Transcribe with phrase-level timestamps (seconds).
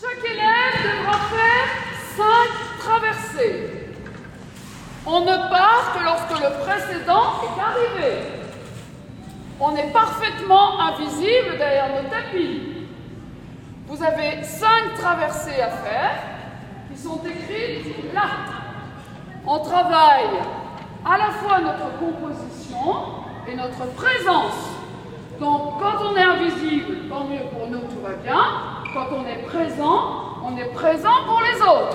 [0.00, 1.68] Chaque élève devra faire
[2.16, 3.94] cinq traversées.
[5.04, 8.18] On ne part que lorsque le précédent est arrivé.
[9.58, 12.86] On est parfaitement invisible derrière nos tapis.
[13.88, 16.12] Vous avez cinq traversées à faire
[16.92, 18.28] qui sont écrites là.
[19.44, 20.30] On travaille
[21.04, 24.78] à la fois notre composition et notre présence.
[25.40, 28.77] Donc quand on est invisible, tant mieux pour nous, tout va bien.
[28.94, 31.87] Quand on est présent, on est présent pour les autres.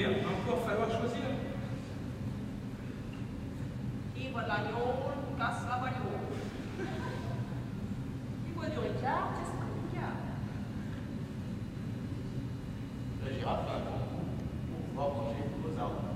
[0.00, 1.28] dire, encore falloir choisir.
[4.16, 4.96] Ivo Laiol,
[5.38, 6.20] Gas Lavaiol.
[8.48, 10.08] Ivo Ricard, Tescouria.
[13.22, 14.06] La girafe a un grand
[14.68, 16.09] pour pouvoir manger os arbres.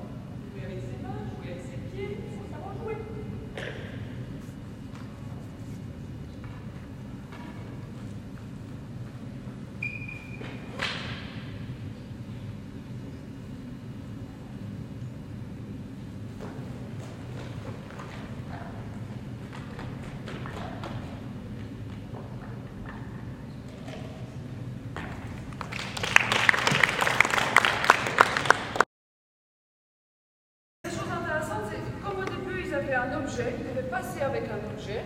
[32.74, 35.02] Avaient un objet, ils devaient passer avec un objet,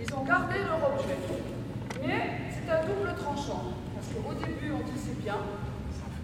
[0.00, 1.16] ils ont gardé leur objet.
[2.00, 5.36] Mais c'est un double tranchant, parce qu'au début, on dit c'est bien,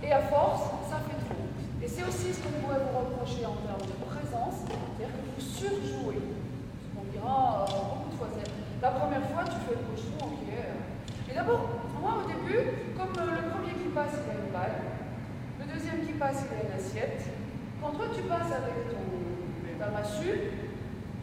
[0.02, 1.44] et à force, ça fait trop.
[1.82, 5.44] Et c'est aussi ce qu'on pourrait vous reprocher en termes de présence, c'est-à-dire que vous
[5.44, 6.24] surjouez.
[6.96, 8.28] On dira euh, beaucoup de fois,
[8.80, 10.48] la première fois, tu fais le cochon, ok.
[11.28, 14.80] Mais d'abord, moi au début, comme euh, le premier qui passe, il a une balle,
[15.60, 17.20] le deuxième qui passe, il a une assiette,
[17.82, 19.04] quand toi tu passes avec ton,
[19.78, 20.65] ta massue,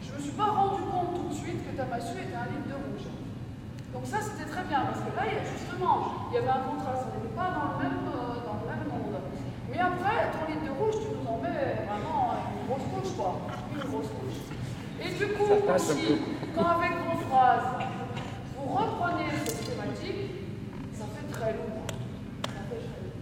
[0.04, 2.48] je ne me suis pas rendu compte tout de suite que ta massue était un
[2.52, 3.08] litre de rouge.
[3.92, 6.52] Donc ça c'était très bien parce que là il y a justement il y avait
[6.52, 9.16] un contraste, on n'était pas dans le même euh, dans le même monde.
[9.70, 13.40] Mais après ton litre de rouge tu nous en mets vraiment une grosse couche quoi,
[13.72, 14.40] une grosse couche.
[15.00, 16.20] Et du coup aussi
[16.54, 17.94] quand avec vos phrases
[18.64, 20.30] vous reprenez cette thématique,
[20.94, 21.84] ça fait très lourd.
[22.46, 23.14] Ça fait très lourd.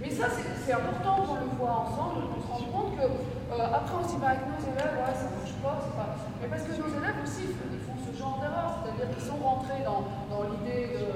[0.00, 0.26] Mais ça,
[0.64, 4.14] c'est important qu'on le voit ensemble, qu'on se rende compte que, euh, après on se
[4.14, 6.08] dit, bah, avec nos élèves, ouais, ça ne marche pas, c'est pas.
[6.42, 9.82] Mais parce que nos élèves aussi, ils font- ce genre d'erreur, c'est-à-dire qu'ils sont rentrés
[9.86, 10.02] dans,
[10.50, 11.06] l'idée de,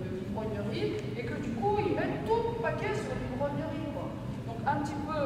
[0.00, 3.92] de, l'ivrognerie et que du coup, ils mettent tout le paquet sur l'ivrognerie.
[4.46, 5.20] Donc, un petit peu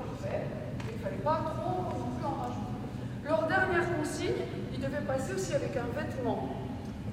[0.00, 0.44] parfait,
[0.84, 2.76] mais il ne fallait pas trop non plus en rajouter.
[3.24, 6.48] Leur dernière consigne, ils devaient passer aussi avec un vêtement.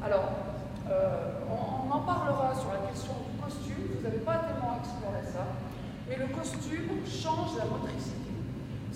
[0.04, 0.30] Alors,
[0.90, 5.22] euh, on, on en parlera sur la question du costume, vous n'avez pas tellement exploré
[5.32, 5.46] ça,
[6.10, 8.23] mais le costume change la motricité.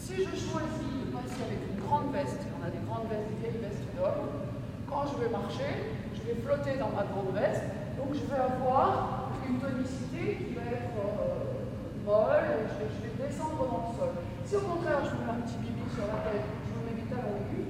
[0.07, 3.44] Si je choisis de passer avec une grande veste, on a des grandes vestes, des
[3.44, 4.39] vieilles vestes d'hommes,
[4.88, 7.68] quand je vais marcher, je vais flotter dans ma grande veste,
[8.00, 13.68] donc je vais avoir une tonicité qui va être euh, molle et je vais, descendre
[13.68, 14.15] dans le sol.
[14.48, 17.27] Si au contraire je mets un petit bibi sur la tête, je me mets à
[17.27, 17.68] l'aigu,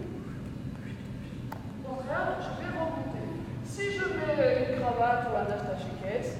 [1.57, 3.25] au contraire, je vais remonter.
[3.65, 6.37] Si je mets une cravate ou un attaché caisse,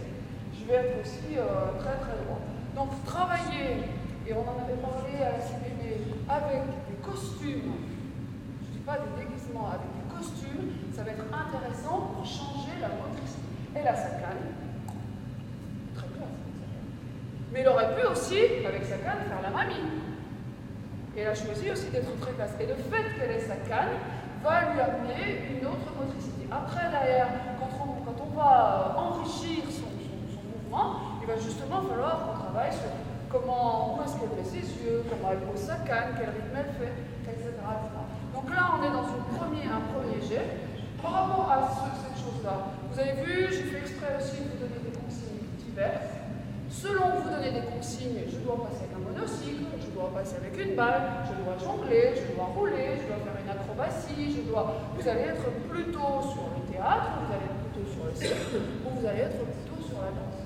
[0.54, 2.46] je vais être aussi euh, très très droit.
[2.78, 3.98] Donc travailler,
[4.28, 7.80] et on en avait parlé à la CBD, avec des costumes,
[8.60, 12.76] je ne dis pas des déguisements, avec des costumes, ça va être intéressant pour changer
[12.82, 13.48] la motricité.
[13.76, 14.52] Et la canne,
[15.96, 16.44] très classe.
[17.54, 19.96] Mais il aurait pu aussi, avec sa canne, faire la mamie.
[21.16, 22.52] Et elle a choisi aussi d'être très classe.
[22.60, 23.96] Et le fait qu'elle ait sa canne
[24.44, 26.48] va lui amener une autre motricité.
[26.52, 27.28] Après, derrière,
[27.60, 32.97] quand on, va enrichir son, son, son, mouvement, il va justement falloir qu'on travaille sur
[33.32, 36.74] comment, où est-ce qu'elle met ses yeux, comment elle pose sa canne, quel rythme elle
[36.80, 36.96] fait,
[37.28, 37.54] etc.
[38.34, 40.68] Donc là, on est dans un premier jet.
[41.02, 44.60] Par rapport à ce, cette chose-là, vous avez vu, j'ai fait exprès aussi de vous
[44.66, 46.10] donner des consignes diverses.
[46.70, 50.58] Selon vous donner des consignes, je dois passer avec un monocycle, je dois passer avec
[50.58, 54.74] une balle, je dois jongler, je dois rouler, je dois faire une acrobatie, je dois.
[54.98, 58.54] Vous allez être plutôt sur le théâtre, vous allez être plutôt sur le cirque,
[58.86, 60.37] ou vous allez être plutôt sur la danse.